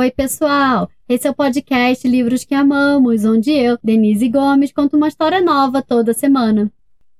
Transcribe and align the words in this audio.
Oi, 0.00 0.10
pessoal! 0.10 0.88
Esse 1.06 1.28
é 1.28 1.30
o 1.30 1.34
podcast 1.34 2.08
Livros 2.08 2.42
que 2.42 2.54
Amamos, 2.54 3.26
onde 3.26 3.50
eu, 3.50 3.76
Denise 3.84 4.30
Gomes, 4.30 4.72
conto 4.72 4.96
uma 4.96 5.08
história 5.08 5.42
nova 5.42 5.82
toda 5.82 6.14
semana. 6.14 6.72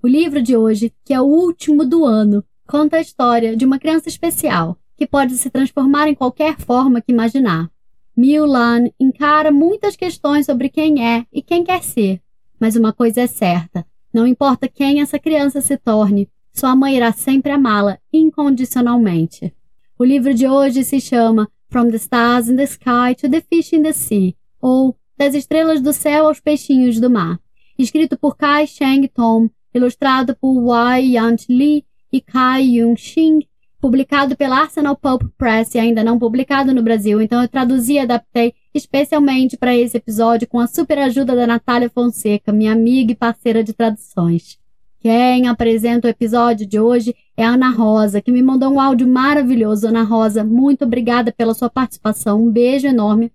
O 0.03 0.09
livro 0.09 0.41
de 0.41 0.57
hoje, 0.57 0.91
que 1.05 1.13
é 1.13 1.21
o 1.21 1.27
último 1.27 1.85
do 1.85 2.07
ano, 2.07 2.43
conta 2.67 2.97
a 2.97 3.01
história 3.03 3.55
de 3.55 3.67
uma 3.67 3.79
criança 3.79 4.09
especial 4.09 4.79
que 4.97 5.07
pode 5.07 5.37
se 5.37 5.51
transformar 5.51 6.09
em 6.09 6.15
qualquer 6.15 6.57
forma 6.59 7.03
que 7.03 7.13
imaginar. 7.13 7.71
Milan 8.17 8.89
encara 8.99 9.53
muitas 9.53 9.95
questões 9.95 10.47
sobre 10.47 10.71
quem 10.71 11.07
é 11.07 11.27
e 11.31 11.43
quem 11.43 11.63
quer 11.63 11.83
ser, 11.83 12.23
mas 12.59 12.77
uma 12.77 12.95
coisa 12.95 13.21
é 13.21 13.27
certa: 13.27 13.85
não 14.11 14.27
importa 14.27 14.67
quem 14.67 15.03
essa 15.03 15.19
criança 15.19 15.61
se 15.61 15.77
torne, 15.77 16.31
sua 16.51 16.75
mãe 16.75 16.97
irá 16.97 17.13
sempre 17.13 17.53
amá-la 17.53 17.99
incondicionalmente. 18.11 19.55
O 19.99 20.03
livro 20.03 20.33
de 20.33 20.49
hoje 20.49 20.83
se 20.83 20.99
chama 20.99 21.47
From 21.71 21.91
the 21.91 21.99
Stars 21.99 22.49
in 22.49 22.57
the 22.57 22.67
Sky 22.67 23.15
to 23.15 23.29
the 23.29 23.41
Fish 23.41 23.73
in 23.73 23.83
the 23.83 23.93
Sea, 23.93 24.37
ou 24.61 24.97
Das 25.17 25.35
Estrelas 25.35 25.81
do 25.81 25.93
Céu 25.93 26.27
aos 26.27 26.41
Peixinhos 26.41 26.99
do 26.99 27.09
Mar, 27.09 27.39
escrito 27.79 28.19
por 28.19 28.37
Kai 28.37 28.67
Cheng 28.67 29.07
Tom, 29.07 29.49
ilustrado 29.73 30.35
por 30.35 30.61
Wai 30.65 31.13
Yant 31.13 31.45
Lee 31.49 31.85
e 32.13 32.21
Kai 32.21 32.81
Yung 32.81 32.97
Xing, 32.97 33.47
publicado 33.81 34.37
pela 34.37 34.63
Arsenal 34.63 34.97
Pulp 34.97 35.23
Press 35.39 35.75
e 35.75 35.79
ainda 35.79 36.03
não 36.03 36.19
publicado 36.19 36.75
no 36.75 36.83
Brasil, 36.83 37.21
então 37.21 37.41
eu 37.41 37.49
traduzi 37.49 37.95
e 37.95 37.99
adaptei 38.01 38.53
especialmente 38.75 39.57
para 39.57 39.77
esse 39.77 39.97
episódio 39.97 40.49
com 40.49 40.59
a 40.59 40.67
super 40.67 40.99
ajuda 40.99 41.37
da 41.37 41.47
Natália 41.47 41.89
Fonseca, 41.89 42.53
minha 42.53 42.73
amiga 42.73 43.13
e 43.13 43.17
parceira 43.17 43.63
de 43.63 43.73
traduções. 43.73 44.60
Quem 45.01 45.49
apresenta 45.49 46.07
o 46.07 46.11
episódio 46.11 46.67
de 46.67 46.79
hoje 46.79 47.17
é 47.35 47.43
a 47.43 47.55
Ana 47.55 47.71
Rosa, 47.71 48.21
que 48.21 48.31
me 48.31 48.43
mandou 48.43 48.71
um 48.71 48.79
áudio 48.79 49.09
maravilhoso. 49.09 49.89
Ana 49.89 50.03
Rosa, 50.03 50.45
muito 50.45 50.85
obrigada 50.85 51.33
pela 51.33 51.55
sua 51.55 51.71
participação. 51.71 52.43
Um 52.43 52.51
beijo 52.51 52.87
enorme. 52.87 53.33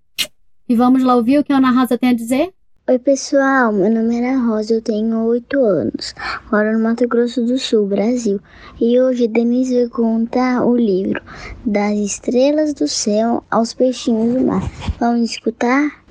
E 0.68 0.76
vamos 0.76 1.02
lá 1.02 1.16
ouvir 1.16 1.40
o 1.40 1.44
que 1.44 1.52
a 1.52 1.56
Ana 1.56 1.72
Rosa 1.72 1.98
tem 1.98 2.10
a 2.10 2.14
dizer? 2.14 2.52
Oi, 2.88 3.00
pessoal. 3.00 3.72
Meu 3.72 3.90
nome 3.90 4.14
é 4.14 4.30
Ana 4.30 4.46
Rosa, 4.46 4.74
eu 4.74 4.80
tenho 4.80 5.24
8 5.24 5.58
anos. 5.58 6.14
Moro 6.52 6.72
no 6.72 6.84
Mato 6.84 7.08
Grosso 7.08 7.44
do 7.44 7.58
Sul, 7.58 7.88
Brasil. 7.88 8.40
E 8.80 9.00
hoje 9.00 9.26
Denise 9.26 9.74
vai 9.74 9.88
contar 9.88 10.64
o 10.64 10.76
livro 10.76 11.20
Das 11.64 11.98
Estrelas 11.98 12.74
do 12.74 12.86
Céu 12.86 13.42
aos 13.50 13.74
Peixinhos 13.74 14.34
do 14.34 14.40
Mar. 14.46 14.62
Vamos 15.00 15.32
escutar? 15.32 16.05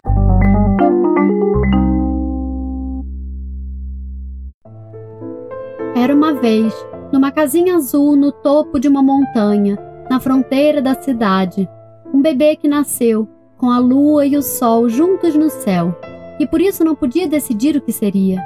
Era 5.95 6.13
uma 6.13 6.33
vez, 6.33 6.73
numa 7.13 7.31
casinha 7.31 7.77
azul 7.77 8.17
no 8.17 8.29
topo 8.29 8.77
de 8.81 8.87
uma 8.89 9.01
montanha, 9.01 9.79
na 10.09 10.19
fronteira 10.19 10.81
da 10.81 10.93
cidade, 10.93 11.69
um 12.13 12.21
bebê 12.21 12.57
que 12.57 12.67
nasceu 12.67 13.25
com 13.57 13.71
a 13.71 13.79
lua 13.79 14.25
e 14.25 14.35
o 14.35 14.41
sol 14.41 14.89
juntos 14.89 15.35
no 15.35 15.49
céu, 15.49 15.97
e 16.37 16.45
por 16.45 16.59
isso 16.59 16.83
não 16.83 16.95
podia 16.95 17.29
decidir 17.29 17.77
o 17.77 17.81
que 17.81 17.93
seria. 17.93 18.43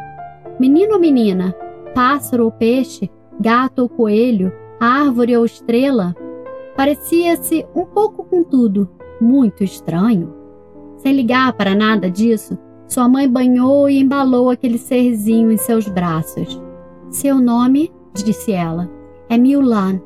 Menino 0.59 0.93
ou 0.93 0.99
menina, 0.99 1.55
pássaro 1.95 2.45
ou 2.45 2.51
peixe, 2.51 3.09
gato 3.39 3.79
ou 3.79 3.89
coelho, 3.89 4.53
árvore 4.79 5.35
ou 5.35 5.43
estrela, 5.43 6.15
parecia-se 6.77 7.65
um 7.75 7.83
pouco 7.83 8.25
com 8.25 8.43
tudo, 8.43 8.87
muito 9.19 9.63
estranho. 9.63 10.35
Sem 10.97 11.13
ligar 11.13 11.51
para 11.53 11.73
nada 11.73 12.11
disso, 12.11 12.59
sua 12.87 13.09
mãe 13.09 13.27
banhou 13.27 13.89
e 13.89 13.99
embalou 13.99 14.51
aquele 14.51 14.77
serzinho 14.77 15.51
em 15.51 15.57
seus 15.57 15.87
braços. 15.87 16.68
Seu 17.09 17.41
nome, 17.41 17.91
disse 18.13 18.51
ela, 18.51 18.87
é 19.27 19.35
Milan, 19.35 19.99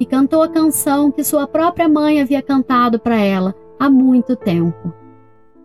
e 0.00 0.06
cantou 0.06 0.42
a 0.42 0.48
canção 0.48 1.10
que 1.10 1.22
sua 1.22 1.46
própria 1.46 1.86
mãe 1.88 2.22
havia 2.22 2.40
cantado 2.40 2.98
para 2.98 3.16
ela 3.16 3.54
há 3.78 3.90
muito 3.90 4.34
tempo. 4.34 4.94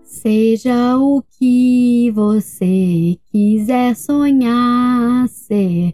Seja 0.04 0.98
o 0.98 1.23
que 1.39 2.11
você 2.11 3.17
quiser 3.32 3.95
sonhar 3.95 5.27
ser, 5.30 5.94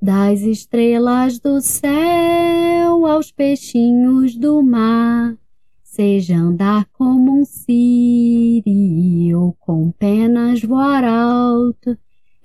das 0.00 0.42
estrelas 0.42 1.38
do 1.38 1.62
céu 1.62 3.06
aos 3.06 3.32
peixinhos 3.32 4.36
do 4.36 4.62
mar, 4.62 5.34
seja 5.82 6.36
andar 6.36 6.86
como 6.92 7.40
um 7.40 7.44
siri 7.46 9.34
ou 9.34 9.56
com 9.58 9.90
penas 9.92 10.62
voar 10.62 11.04
alto, 11.04 11.96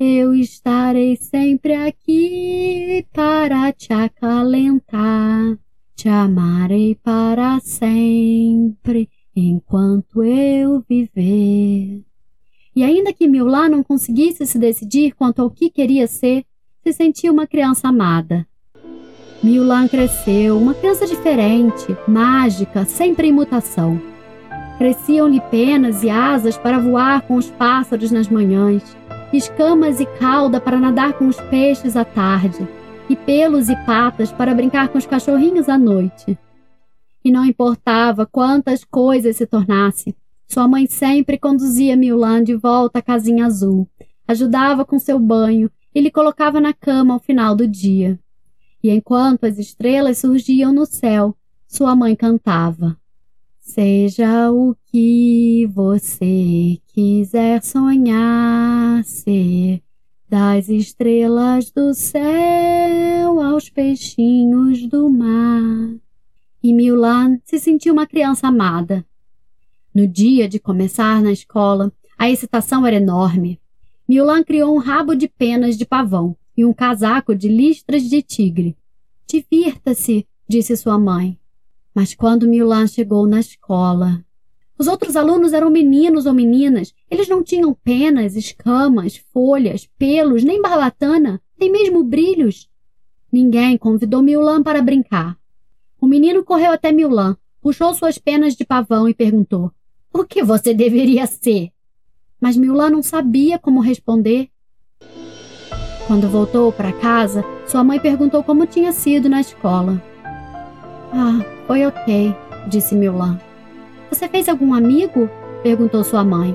eu 0.03 0.33
estarei 0.33 1.15
sempre 1.15 1.75
aqui 1.75 3.05
para 3.13 3.71
te 3.71 3.93
acalentar. 3.93 5.59
Te 5.95 6.09
amarei 6.09 6.95
para 6.95 7.59
sempre 7.59 9.07
enquanto 9.35 10.23
eu 10.23 10.83
viver. 10.89 12.03
E 12.75 12.83
ainda 12.83 13.13
que 13.13 13.27
Milá 13.27 13.69
não 13.69 13.83
conseguisse 13.83 14.47
se 14.47 14.57
decidir 14.57 15.13
quanto 15.13 15.39
ao 15.39 15.51
que 15.51 15.69
queria 15.69 16.07
ser, 16.07 16.45
se 16.83 16.91
sentia 16.93 17.31
uma 17.31 17.45
criança 17.45 17.89
amada. 17.89 18.47
Milan 19.43 19.87
cresceu, 19.87 20.57
uma 20.57 20.73
criança 20.73 21.05
diferente, 21.05 21.95
mágica, 22.07 22.85
sempre 22.85 23.27
em 23.27 23.31
mutação. 23.31 24.01
Cresciam-lhe 24.79 25.39
penas 25.51 26.01
e 26.01 26.09
asas 26.09 26.57
para 26.57 26.79
voar 26.79 27.21
com 27.21 27.35
os 27.35 27.51
pássaros 27.51 28.09
nas 28.09 28.27
manhãs 28.27 28.81
escamas 29.37 29.99
e 29.99 30.05
cauda 30.05 30.59
para 30.59 30.79
nadar 30.79 31.13
com 31.13 31.27
os 31.27 31.39
peixes 31.41 31.95
à 31.95 32.03
tarde, 32.03 32.67
e 33.09 33.15
pelos 33.15 33.69
e 33.69 33.75
patas 33.85 34.31
para 34.31 34.53
brincar 34.53 34.89
com 34.89 34.97
os 34.97 35.05
cachorrinhos 35.05 35.67
à 35.67 35.77
noite. 35.77 36.37
E 37.23 37.31
não 37.31 37.45
importava 37.45 38.25
quantas 38.25 38.83
coisas 38.83 39.35
se 39.35 39.45
tornasse, 39.45 40.15
sua 40.47 40.67
mãe 40.67 40.85
sempre 40.85 41.37
conduzia 41.37 41.95
Milan 41.95 42.43
de 42.43 42.55
volta 42.55 42.99
à 42.99 43.01
casinha 43.01 43.45
azul, 43.45 43.87
ajudava 44.27 44.83
com 44.83 44.99
seu 44.99 45.17
banho 45.17 45.71
e 45.95 46.01
lhe 46.01 46.11
colocava 46.11 46.59
na 46.59 46.73
cama 46.73 47.13
ao 47.13 47.19
final 47.19 47.55
do 47.55 47.67
dia. 47.67 48.19
E 48.83 48.89
enquanto 48.89 49.45
as 49.45 49.57
estrelas 49.57 50.17
surgiam 50.17 50.73
no 50.73 50.85
céu, 50.85 51.35
sua 51.67 51.95
mãe 51.95 52.15
cantava. 52.15 52.97
Seja 53.61 54.51
o 54.51 54.75
que 54.87 55.67
você 55.67 56.79
quiser 56.87 57.63
sonhar 57.63 59.03
ser, 59.05 59.81
das 60.27 60.67
estrelas 60.67 61.69
do 61.69 61.93
céu 61.93 63.39
aos 63.39 63.69
peixinhos 63.69 64.87
do 64.87 65.07
mar. 65.09 65.95
E 66.61 66.73
Milan 66.73 67.39
se 67.45 67.59
sentiu 67.59 67.93
uma 67.93 68.07
criança 68.07 68.47
amada. 68.47 69.05
No 69.93 70.07
dia 70.07 70.49
de 70.49 70.59
começar 70.59 71.21
na 71.21 71.31
escola, 71.31 71.93
a 72.17 72.29
excitação 72.29 72.85
era 72.85 72.97
enorme. 72.97 73.59
Milan 74.09 74.43
criou 74.43 74.75
um 74.75 74.79
rabo 74.79 75.15
de 75.15 75.27
penas 75.27 75.77
de 75.77 75.85
pavão 75.85 76.35
e 76.57 76.65
um 76.65 76.73
casaco 76.73 77.35
de 77.35 77.47
listras 77.47 78.03
de 78.09 78.23
tigre. 78.23 78.75
Divirta-se, 79.27 80.27
disse 80.49 80.75
sua 80.75 80.97
mãe. 80.97 81.37
Mas 81.93 82.13
quando 82.13 82.47
Milan 82.47 82.87
chegou 82.87 83.27
na 83.27 83.39
escola, 83.39 84.23
os 84.81 84.87
outros 84.87 85.15
alunos 85.15 85.53
eram 85.53 85.69
meninos 85.69 86.25
ou 86.25 86.33
meninas. 86.33 86.91
Eles 87.07 87.29
não 87.29 87.43
tinham 87.43 87.71
penas, 87.71 88.35
escamas, 88.35 89.17
folhas, 89.31 89.87
pelos, 89.97 90.43
nem 90.43 90.59
barbatana, 90.59 91.39
nem 91.59 91.71
mesmo 91.71 92.03
brilhos. 92.03 92.67
Ninguém 93.31 93.77
convidou 93.77 94.23
Milan 94.23 94.63
para 94.63 94.81
brincar. 94.81 95.37
O 95.99 96.07
menino 96.07 96.43
correu 96.43 96.71
até 96.71 96.91
Milan, 96.91 97.37
puxou 97.61 97.93
suas 97.93 98.17
penas 98.17 98.55
de 98.55 98.65
pavão 98.65 99.07
e 99.07 99.13
perguntou: 99.13 99.71
O 100.11 100.23
que 100.23 100.43
você 100.43 100.73
deveria 100.73 101.27
ser? 101.27 101.69
Mas 102.41 102.57
Milan 102.57 102.89
não 102.89 103.03
sabia 103.03 103.59
como 103.59 103.81
responder. 103.81 104.49
Quando 106.07 106.27
voltou 106.27 106.71
para 106.71 106.91
casa, 106.91 107.45
sua 107.67 107.83
mãe 107.83 107.99
perguntou 107.99 108.43
como 108.43 108.65
tinha 108.65 108.91
sido 108.91 109.29
na 109.29 109.41
escola. 109.41 110.01
Ah, 111.13 111.39
foi 111.71 111.85
ok, 111.85 112.35
disse 112.67 112.93
Milan. 112.95 113.39
Você 114.09 114.27
fez 114.27 114.49
algum 114.49 114.73
amigo? 114.73 115.29
perguntou 115.63 116.03
sua 116.03 116.21
mãe. 116.21 116.53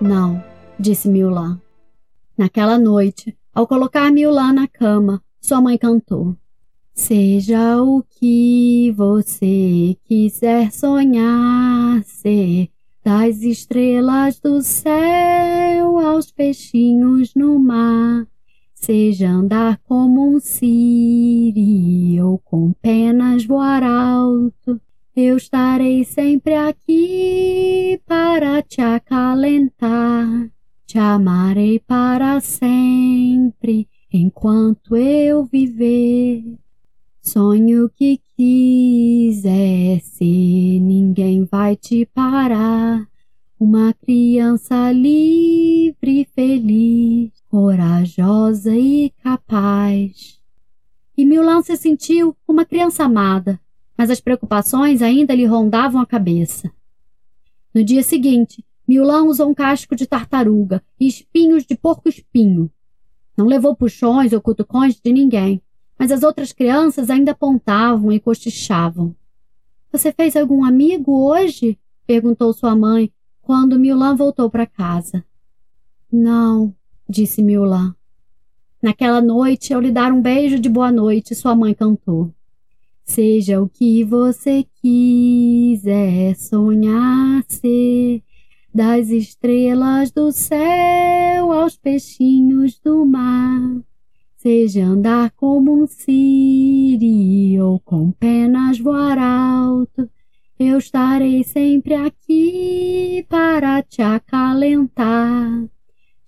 Não, 0.00 0.42
disse 0.80 1.06
Milan. 1.06 1.60
Naquela 2.34 2.78
noite, 2.78 3.36
ao 3.54 3.66
colocar 3.66 4.10
Milan 4.10 4.54
na 4.54 4.66
cama, 4.66 5.22
sua 5.38 5.60
mãe 5.60 5.76
cantou. 5.76 6.34
Seja 6.94 7.82
o 7.82 8.02
que 8.08 8.90
você 8.96 9.98
quiser 10.02 10.72
sonhar 10.72 12.02
ser, 12.02 12.70
das 13.04 13.42
estrelas 13.42 14.40
do 14.40 14.62
céu 14.62 15.98
aos 15.98 16.32
peixinhos 16.32 17.34
no 17.34 17.58
mar, 17.58 18.26
seja 18.84 19.30
andar 19.30 19.80
como 19.84 20.36
um 20.36 20.38
siri 20.38 22.20
ou 22.20 22.38
com 22.38 22.70
penas 22.82 23.46
voar 23.46 23.82
alto, 23.82 24.78
eu 25.16 25.38
estarei 25.38 26.04
sempre 26.04 26.54
aqui 26.54 27.98
para 28.04 28.60
te 28.60 28.82
acalentar. 28.82 30.50
Te 30.86 30.98
amarei 30.98 31.78
para 31.78 32.38
sempre 32.40 33.88
enquanto 34.12 34.94
eu 34.94 35.46
viver. 35.46 36.44
Sonho 37.22 37.88
que 37.88 38.20
quisesse, 38.36 39.48
ninguém 40.78 41.46
vai 41.50 41.74
te 41.74 42.04
parar. 42.12 43.08
Uma 43.58 43.94
criança 43.94 44.92
livre 44.92 46.20
e 46.20 46.28
feliz, 46.34 47.32
corajosa 47.54 48.74
e 48.74 49.10
capaz. 49.22 50.40
E 51.16 51.24
Milan 51.24 51.62
se 51.62 51.76
sentiu 51.76 52.36
uma 52.48 52.64
criança 52.64 53.04
amada, 53.04 53.60
mas 53.96 54.10
as 54.10 54.20
preocupações 54.20 55.00
ainda 55.00 55.32
lhe 55.32 55.46
rondavam 55.46 56.00
a 56.00 56.06
cabeça. 56.06 56.72
No 57.72 57.84
dia 57.84 58.02
seguinte, 58.02 58.66
Milan 58.88 59.26
usou 59.26 59.48
um 59.48 59.54
casco 59.54 59.94
de 59.94 60.04
tartaruga 60.04 60.82
e 60.98 61.06
espinhos 61.06 61.64
de 61.64 61.76
porco-espinho. 61.76 62.68
Não 63.36 63.46
levou 63.46 63.76
puxões 63.76 64.32
ou 64.32 64.40
cutucões 64.40 65.00
de 65.00 65.12
ninguém, 65.12 65.62
mas 65.96 66.10
as 66.10 66.24
outras 66.24 66.52
crianças 66.52 67.08
ainda 67.08 67.30
apontavam 67.30 68.10
e 68.10 68.18
cochichavam. 68.18 69.14
Você 69.92 70.10
fez 70.10 70.34
algum 70.34 70.64
amigo 70.64 71.24
hoje? 71.30 71.78
perguntou 72.04 72.52
sua 72.52 72.74
mãe, 72.74 73.12
quando 73.40 73.78
Milan 73.78 74.16
voltou 74.16 74.50
para 74.50 74.66
casa. 74.66 75.24
Não, 76.10 76.74
disse 77.08 77.42
Milan. 77.42 77.94
Naquela 78.82 79.20
noite, 79.20 79.72
ao 79.72 79.80
lhe 79.80 79.90
dar 79.90 80.12
um 80.12 80.20
beijo 80.20 80.58
de 80.58 80.68
boa 80.68 80.92
noite, 80.92 81.34
sua 81.34 81.54
mãe 81.54 81.72
cantou. 81.72 82.30
Seja 83.04 83.60
o 83.60 83.68
que 83.68 84.02
você 84.04 84.66
quiser 84.82 86.36
sonhar 86.36 87.44
ser, 87.48 88.22
das 88.74 89.08
estrelas 89.08 90.10
do 90.10 90.32
céu 90.32 91.52
aos 91.52 91.76
peixinhos 91.76 92.78
do 92.78 93.06
mar. 93.06 93.80
Seja 94.36 94.84
andar 94.84 95.30
como 95.30 95.82
um 95.82 95.86
siri 95.86 97.58
ou 97.60 97.80
com 97.80 98.10
penas 98.10 98.78
voar 98.78 99.18
alto, 99.18 100.10
eu 100.58 100.78
estarei 100.78 101.42
sempre 101.42 101.94
aqui 101.94 103.24
para 103.28 103.82
te 103.82 104.02
acalentar. 104.02 105.73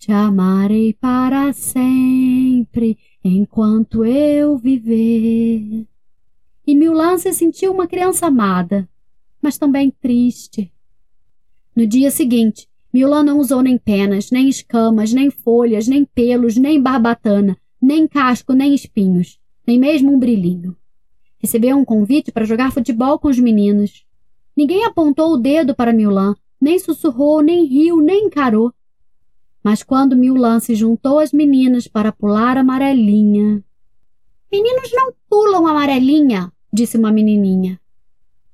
Te 0.06 0.12
amarei 0.12 0.92
para 0.92 1.52
sempre 1.52 2.96
enquanto 3.24 4.04
eu 4.04 4.56
viver. 4.56 5.84
E 6.64 6.74
Milan 6.76 7.18
se 7.18 7.32
sentiu 7.32 7.72
uma 7.72 7.88
criança 7.88 8.26
amada, 8.26 8.88
mas 9.42 9.58
também 9.58 9.90
triste. 9.90 10.72
No 11.74 11.84
dia 11.84 12.12
seguinte, 12.12 12.68
Milan 12.94 13.24
não 13.24 13.40
usou 13.40 13.60
nem 13.62 13.76
penas, 13.76 14.30
nem 14.30 14.48
escamas, 14.48 15.12
nem 15.12 15.28
folhas, 15.28 15.88
nem 15.88 16.04
pelos, 16.04 16.56
nem 16.56 16.80
barbatana, 16.80 17.56
nem 17.82 18.06
casco, 18.06 18.52
nem 18.52 18.76
espinhos, 18.76 19.40
nem 19.66 19.76
mesmo 19.76 20.14
um 20.14 20.20
brilhinho. 20.20 20.76
Recebeu 21.36 21.76
um 21.76 21.84
convite 21.84 22.30
para 22.30 22.46
jogar 22.46 22.70
futebol 22.70 23.18
com 23.18 23.26
os 23.26 23.40
meninos. 23.40 24.06
Ninguém 24.56 24.84
apontou 24.84 25.32
o 25.32 25.36
dedo 25.36 25.74
para 25.74 25.92
Milan, 25.92 26.36
nem 26.60 26.78
sussurrou, 26.78 27.42
nem 27.42 27.64
riu, 27.64 28.00
nem 28.00 28.26
encarou. 28.26 28.72
Mas 29.66 29.82
quando 29.82 30.14
Milan 30.14 30.60
se 30.60 30.76
juntou 30.76 31.18
às 31.18 31.32
meninas 31.32 31.88
para 31.88 32.12
pular 32.12 32.56
amarelinha. 32.56 33.64
Meninos 34.50 34.92
não 34.92 35.12
pulam 35.28 35.66
amarelinha, 35.66 36.52
disse 36.72 36.96
uma 36.96 37.10
menininha. 37.10 37.80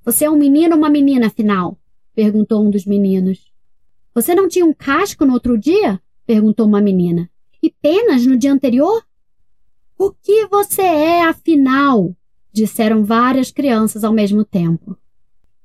Você 0.07 0.25
é 0.25 0.31
um 0.31 0.39
menino 0.39 0.73
ou 0.73 0.79
uma 0.79 0.89
menina, 0.89 1.27
afinal? 1.27 1.77
perguntou 2.15 2.65
um 2.65 2.71
dos 2.71 2.87
meninos. 2.87 3.53
Você 4.15 4.35
não 4.35 4.49
tinha 4.49 4.65
um 4.65 4.73
casco 4.73 5.27
no 5.27 5.35
outro 5.35 5.59
dia? 5.59 6.01
perguntou 6.27 6.67
uma 6.67 6.81
menina. 6.81 7.31
E 7.63 7.71
penas 7.71 8.25
no 8.25 8.39
dia 8.39 8.51
anterior? 8.51 9.05
O 9.99 10.13
que 10.13 10.47
você 10.47 10.81
é, 10.81 11.25
afinal? 11.25 12.17
disseram 12.51 13.05
várias 13.05 13.51
crianças 13.51 14.03
ao 14.03 14.15
mesmo 14.15 14.47
tempo. 14.47 14.97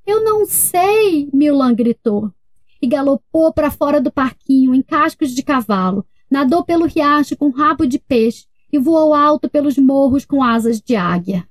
Eu 0.05 0.21
não 0.25 0.45
sei, 0.45 1.29
Milan 1.31 1.73
gritou. 1.73 2.33
E 2.81 2.87
galopou 2.87 3.51
para 3.53 3.71
fora 3.71 3.99
do 3.99 4.11
parquinho 4.11 4.73
em 4.73 4.81
cascos 4.81 5.31
de 5.31 5.41
cavalo, 5.43 6.05
nadou 6.29 6.63
pelo 6.63 6.85
riacho 6.85 7.35
com 7.35 7.49
rabo 7.49 7.87
de 7.87 7.99
peixe 7.99 8.45
e 8.71 8.77
voou 8.77 9.13
alto 9.13 9.49
pelos 9.49 9.77
morros 9.77 10.25
com 10.25 10.43
asas 10.43 10.81
de 10.81 10.95
águia. 10.95 11.47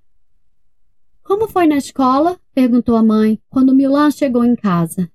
Como 1.22 1.48
foi 1.48 1.66
na 1.66 1.76
escola? 1.76 2.38
perguntou 2.54 2.94
a 2.96 3.02
mãe, 3.02 3.40
quando 3.50 3.74
Milan 3.74 4.10
chegou 4.10 4.44
em 4.44 4.54
casa. 4.54 5.10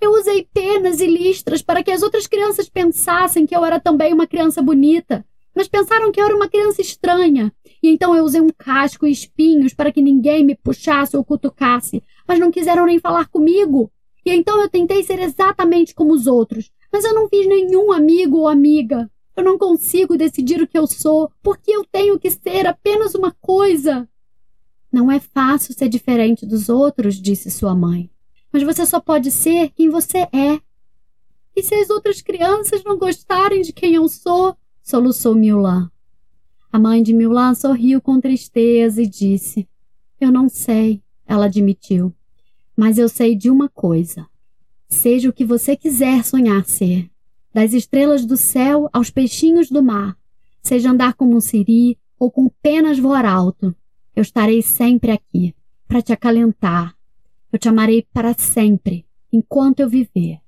Eu 0.00 0.12
usei 0.12 0.46
penas 0.52 1.00
e 1.00 1.06
listras 1.06 1.62
para 1.62 1.82
que 1.82 1.90
as 1.90 2.02
outras 2.02 2.26
crianças 2.26 2.68
pensassem 2.68 3.46
que 3.46 3.56
eu 3.56 3.64
era 3.64 3.80
também 3.80 4.12
uma 4.12 4.26
criança 4.26 4.60
bonita, 4.60 5.24
mas 5.54 5.68
pensaram 5.68 6.12
que 6.12 6.20
eu 6.20 6.26
era 6.26 6.36
uma 6.36 6.48
criança 6.48 6.82
estranha. 6.82 7.52
E 7.82 7.88
então 7.88 8.14
eu 8.14 8.24
usei 8.24 8.40
um 8.40 8.50
casco 8.50 9.06
e 9.06 9.12
espinhos 9.12 9.72
para 9.72 9.90
que 9.90 10.02
ninguém 10.02 10.44
me 10.44 10.54
puxasse 10.54 11.16
ou 11.16 11.24
cutucasse, 11.24 12.02
mas 12.28 12.38
não 12.38 12.50
quiseram 12.50 12.84
nem 12.84 12.98
falar 12.98 13.26
comigo. 13.28 13.90
E 14.26 14.30
então 14.32 14.60
eu 14.60 14.68
tentei 14.68 15.04
ser 15.04 15.20
exatamente 15.20 15.94
como 15.94 16.12
os 16.12 16.26
outros, 16.26 16.68
mas 16.92 17.04
eu 17.04 17.14
não 17.14 17.28
fiz 17.28 17.46
nenhum 17.46 17.92
amigo 17.92 18.38
ou 18.38 18.48
amiga. 18.48 19.08
Eu 19.36 19.44
não 19.44 19.56
consigo 19.56 20.16
decidir 20.16 20.60
o 20.60 20.66
que 20.66 20.76
eu 20.76 20.86
sou, 20.88 21.30
porque 21.40 21.70
eu 21.70 21.84
tenho 21.84 22.18
que 22.18 22.28
ser 22.28 22.66
apenas 22.66 23.14
uma 23.14 23.30
coisa. 23.40 24.08
Não 24.90 25.12
é 25.12 25.20
fácil 25.20 25.72
ser 25.74 25.88
diferente 25.88 26.44
dos 26.44 26.68
outros, 26.68 27.22
disse 27.22 27.52
sua 27.52 27.72
mãe. 27.72 28.10
Mas 28.52 28.64
você 28.64 28.84
só 28.84 28.98
pode 28.98 29.30
ser 29.30 29.70
quem 29.70 29.88
você 29.88 30.26
é. 30.32 30.60
E 31.54 31.62
se 31.62 31.76
as 31.76 31.88
outras 31.88 32.20
crianças 32.20 32.82
não 32.82 32.98
gostarem 32.98 33.62
de 33.62 33.72
quem 33.72 33.94
eu 33.94 34.08
sou? 34.08 34.56
soluçou 34.82 35.34
Milan. 35.34 35.90
A 36.72 36.78
mãe 36.80 37.00
de 37.00 37.14
Milan 37.14 37.54
sorriu 37.54 38.00
com 38.00 38.20
tristeza 38.20 39.02
e 39.02 39.06
disse: 39.06 39.68
Eu 40.20 40.32
não 40.32 40.48
sei 40.48 41.00
ela 41.26 41.46
admitiu. 41.46 42.12
Mas 42.76 42.98
eu 42.98 43.08
sei 43.08 43.34
de 43.34 43.50
uma 43.50 43.68
coisa. 43.68 44.26
Seja 44.88 45.28
o 45.28 45.32
que 45.32 45.44
você 45.44 45.74
quiser 45.74 46.24
sonhar 46.24 46.64
ser, 46.66 47.10
das 47.52 47.72
estrelas 47.72 48.24
do 48.24 48.36
céu 48.36 48.88
aos 48.92 49.10
peixinhos 49.10 49.70
do 49.70 49.82
mar, 49.82 50.16
seja 50.62 50.90
andar 50.90 51.14
como 51.14 51.34
um 51.34 51.40
siri 51.40 51.98
ou 52.18 52.30
com 52.30 52.48
penas 52.62 52.98
voar 52.98 53.24
alto, 53.24 53.74
eu 54.14 54.22
estarei 54.22 54.62
sempre 54.62 55.10
aqui 55.10 55.54
para 55.88 56.02
te 56.02 56.12
acalentar. 56.12 56.94
Eu 57.52 57.58
te 57.58 57.68
amarei 57.68 58.06
para 58.12 58.34
sempre, 58.34 59.06
enquanto 59.32 59.80
eu 59.80 59.88
viver. 59.88 60.38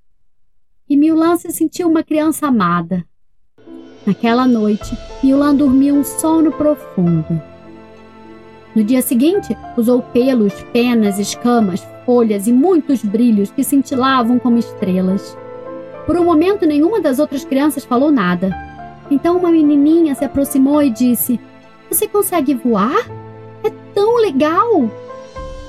E 0.89 0.97
Milan 0.97 1.37
se 1.37 1.51
sentiu 1.51 1.89
uma 1.89 2.03
criança 2.03 2.47
amada. 2.47 3.07
Naquela 4.07 4.47
noite, 4.47 4.91
Milan 5.23 5.55
dormiu 5.55 5.95
um 5.95 6.05
sono 6.05 6.51
profundo. 6.53 7.41
No 8.75 8.83
dia 8.83 9.03
seguinte, 9.03 9.57
usou 9.77 10.03
pelos, 10.03 10.53
penas, 10.73 11.19
escamas, 11.19 11.83
folhas 12.09 12.47
e 12.47 12.53
muitos 12.55 13.05
brilhos 13.05 13.51
que 13.51 13.63
cintilavam 13.63 14.39
como 14.39 14.57
estrelas. 14.57 15.37
Por 16.07 16.17
um 16.17 16.25
momento, 16.25 16.65
nenhuma 16.65 17.03
das 17.03 17.19
outras 17.19 17.45
crianças 17.45 17.85
falou 17.85 18.11
nada. 18.11 18.51
Então, 19.11 19.37
uma 19.37 19.51
menininha 19.51 20.15
se 20.15 20.25
aproximou 20.25 20.83
e 20.83 20.89
disse: 20.89 21.39
Você 21.91 22.09
consegue 22.09 22.55
voar? 22.55 23.07
É 23.63 23.69
tão 23.95 24.17
legal! 24.17 24.91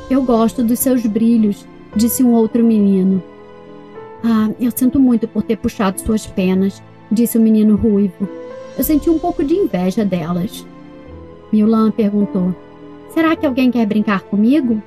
Eu 0.09 0.23
gosto 0.23 0.63
dos 0.63 0.79
seus 0.79 1.05
brilhos, 1.05 1.67
disse 1.93 2.23
um 2.23 2.31
outro 2.31 2.63
menino. 2.63 3.21
Ah, 4.23 4.49
eu 4.61 4.71
sinto 4.73 4.97
muito 4.97 5.27
por 5.27 5.43
ter 5.43 5.57
puxado 5.57 5.99
suas 5.99 6.25
penas, 6.25 6.81
disse 7.11 7.37
o 7.37 7.41
menino 7.41 7.75
ruivo. 7.75 8.29
Eu 8.77 8.83
senti 8.85 9.09
um 9.09 9.19
pouco 9.19 9.43
de 9.43 9.55
inveja 9.55 10.05
delas. 10.05 10.65
Milan 11.51 11.91
perguntou: 11.91 12.55
Será 13.09 13.35
que 13.35 13.45
alguém 13.45 13.69
quer 13.69 13.85
brincar 13.85 14.21
comigo? 14.21 14.81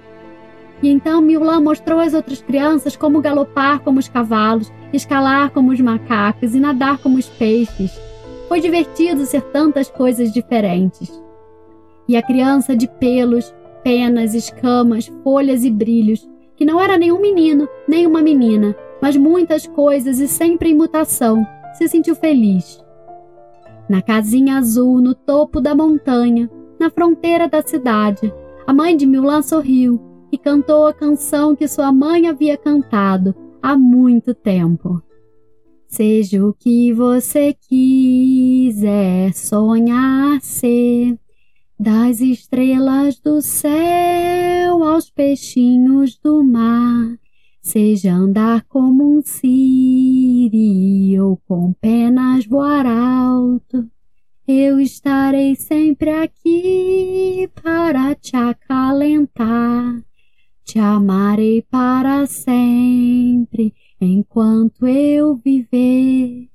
E 0.82 0.90
então 0.90 1.22
Milan 1.22 1.60
mostrou 1.60 2.00
às 2.00 2.12
outras 2.12 2.42
crianças 2.42 2.96
como 2.96 3.20
galopar 3.20 3.80
como 3.80 4.00
os 4.00 4.08
cavalos, 4.08 4.72
escalar 4.92 5.50
como 5.50 5.70
os 5.70 5.80
macacos 5.80 6.54
e 6.54 6.60
nadar 6.60 6.98
como 6.98 7.18
os 7.18 7.28
peixes. 7.28 7.92
Foi 8.48 8.60
divertido 8.60 9.24
ser 9.24 9.42
tantas 9.42 9.88
coisas 9.88 10.32
diferentes. 10.32 11.10
E 12.08 12.16
a 12.16 12.22
criança 12.22 12.76
de 12.76 12.88
pelos, 12.88 13.54
penas, 13.84 14.34
escamas, 14.34 15.06
folhas 15.22 15.64
e 15.64 15.70
brilhos, 15.70 16.28
que 16.56 16.64
não 16.64 16.80
era 16.80 16.98
nenhum 16.98 17.20
menino, 17.20 17.68
nem 17.88 18.06
uma 18.06 18.20
menina, 18.20 18.74
mas 19.00 19.16
muitas 19.16 19.66
coisas 19.66 20.18
e 20.18 20.26
sempre 20.26 20.70
em 20.70 20.74
mutação, 20.74 21.46
se 21.74 21.88
sentiu 21.88 22.14
feliz. 22.14 22.82
Na 23.88 24.02
casinha 24.02 24.58
azul, 24.58 25.00
no 25.00 25.14
topo 25.14 25.60
da 25.60 25.74
montanha, 25.74 26.50
na 26.78 26.90
fronteira 26.90 27.48
da 27.48 27.62
cidade. 27.62 28.32
A 28.66 28.72
mãe 28.72 28.96
de 28.96 29.06
Milan 29.06 29.42
sorriu 29.42 30.12
e 30.32 30.38
cantou 30.38 30.86
a 30.86 30.94
canção 30.94 31.54
que 31.54 31.68
sua 31.68 31.92
mãe 31.92 32.26
havia 32.26 32.56
cantado 32.56 33.34
há 33.62 33.76
muito 33.76 34.34
tempo. 34.34 35.02
Seja 35.86 36.42
o 36.42 36.54
que 36.54 36.90
você 36.94 37.54
quiser 37.68 39.34
sonhar 39.34 40.40
ser, 40.40 41.18
das 41.78 42.20
estrelas 42.20 43.20
do 43.20 43.42
céu 43.42 44.82
aos 44.82 45.10
peixinhos 45.10 46.16
do 46.16 46.42
mar, 46.42 47.18
seja 47.60 48.14
andar 48.14 48.64
como 48.68 49.18
um 49.18 49.20
siri 49.20 51.20
ou 51.20 51.36
com 51.46 51.74
penas 51.74 52.46
voar 52.46 52.86
alto, 52.86 53.86
eu 54.48 54.80
estarei 54.80 55.54
sempre 55.54 56.10
aqui 56.10 57.50
para 57.54 58.14
te 58.14 58.34
acalentar. 58.34 60.02
Te 60.73 60.79
amarei 60.79 61.61
para 61.61 62.25
sempre, 62.25 63.75
enquanto 64.00 64.87
eu 64.87 65.37
viver. 65.37 66.49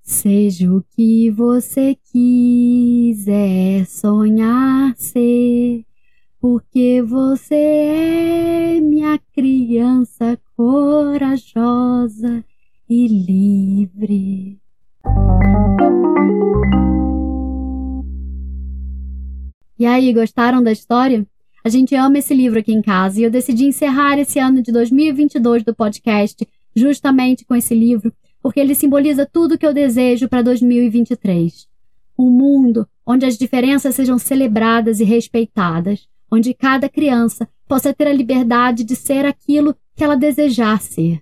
Seja 0.00 0.72
o 0.72 0.84
que 0.94 1.32
você 1.32 1.96
quiser 2.12 3.84
sonhar 3.86 4.94
ser, 4.96 5.84
porque 6.40 7.02
você 7.02 7.56
é 7.56 8.80
minha 8.80 9.18
criança 9.34 10.38
corajosa 10.56 12.44
e 12.88 13.08
livre. 13.08 14.60
E 19.76 19.84
aí, 19.84 20.12
gostaram 20.12 20.62
da 20.62 20.70
história? 20.70 21.26
A 21.66 21.68
gente 21.68 21.96
ama 21.96 22.18
esse 22.18 22.32
livro 22.32 22.60
aqui 22.60 22.72
em 22.72 22.80
casa 22.80 23.18
e 23.18 23.24
eu 23.24 23.30
decidi 23.30 23.64
encerrar 23.64 24.20
esse 24.20 24.38
ano 24.38 24.62
de 24.62 24.70
2022 24.70 25.64
do 25.64 25.74
podcast 25.74 26.46
justamente 26.76 27.44
com 27.44 27.56
esse 27.56 27.74
livro 27.74 28.12
porque 28.40 28.60
ele 28.60 28.72
simboliza 28.72 29.26
tudo 29.26 29.58
que 29.58 29.66
eu 29.66 29.74
desejo 29.74 30.28
para 30.28 30.42
2023. 30.42 31.66
Um 32.16 32.30
mundo 32.30 32.86
onde 33.04 33.26
as 33.26 33.36
diferenças 33.36 33.96
sejam 33.96 34.16
celebradas 34.16 35.00
e 35.00 35.04
respeitadas, 35.04 36.06
onde 36.30 36.54
cada 36.54 36.88
criança 36.88 37.48
possa 37.66 37.92
ter 37.92 38.06
a 38.06 38.12
liberdade 38.12 38.84
de 38.84 38.94
ser 38.94 39.26
aquilo 39.26 39.74
que 39.96 40.04
ela 40.04 40.14
desejar 40.14 40.80
ser. 40.80 41.20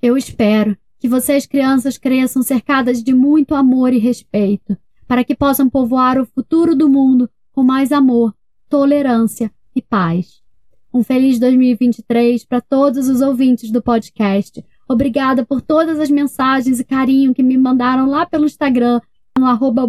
Eu 0.00 0.16
espero 0.16 0.76
que 1.00 1.08
vocês, 1.08 1.44
crianças, 1.44 1.98
cresçam 1.98 2.44
cercadas 2.44 3.02
de 3.02 3.12
muito 3.12 3.52
amor 3.52 3.92
e 3.92 3.98
respeito, 3.98 4.78
para 5.08 5.24
que 5.24 5.34
possam 5.34 5.68
povoar 5.68 6.20
o 6.20 6.26
futuro 6.26 6.76
do 6.76 6.88
mundo 6.88 7.28
com 7.50 7.64
mais 7.64 7.90
amor, 7.90 8.32
tolerância 8.68 9.50
e 9.74 9.82
paz. 9.82 10.42
Um 10.92 11.02
feliz 11.02 11.38
2023 11.38 12.44
para 12.44 12.60
todos 12.60 13.08
os 13.08 13.20
ouvintes 13.20 13.70
do 13.70 13.82
podcast 13.82 14.64
Obrigada 14.92 15.42
por 15.46 15.62
todas 15.62 15.98
as 15.98 16.10
mensagens 16.10 16.78
e 16.78 16.84
carinho 16.84 17.32
que 17.32 17.42
me 17.42 17.56
mandaram 17.56 18.06
lá 18.06 18.26
pelo 18.26 18.44
Instagram, 18.44 19.00
no 19.38 19.46
arroba 19.46 19.88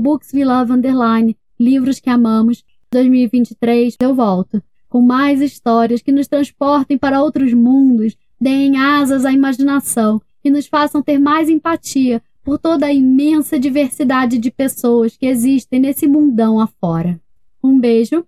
livros 1.59 1.99
que 1.99 2.09
amamos. 2.09 2.63
2023 2.89 3.97
eu 3.99 4.15
volto 4.15 4.63
com 4.87 5.01
mais 5.01 5.41
histórias 5.41 6.01
que 6.01 6.11
nos 6.11 6.27
transportem 6.27 6.97
para 6.97 7.21
outros 7.21 7.53
mundos, 7.53 8.15
deem 8.39 8.77
asas 8.77 9.25
à 9.25 9.31
imaginação 9.33 10.21
e 10.41 10.49
nos 10.49 10.67
façam 10.67 11.01
ter 11.01 11.19
mais 11.19 11.49
empatia 11.49 12.21
por 12.43 12.57
toda 12.57 12.85
a 12.85 12.93
imensa 12.93 13.59
diversidade 13.59 14.37
de 14.37 14.51
pessoas 14.51 15.17
que 15.17 15.25
existem 15.25 15.81
nesse 15.81 16.07
mundão 16.07 16.59
afora. 16.59 17.19
Um 17.61 17.77
beijo 17.77 18.25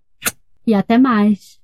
e 0.66 0.74
até 0.74 0.98
mais! 0.98 1.60